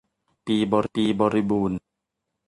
[0.45, 1.79] ปีบริบูรณ์